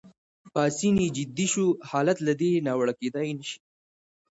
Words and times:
پاسیني 0.53 1.05
جدي 1.17 1.45
شو: 1.53 1.65
حالت 1.89 2.17
له 2.27 2.33
دې 2.41 2.51
ناوړه 2.67 2.93
کېدای 2.99 3.29
نه 3.39 3.43
شي. 3.49 3.57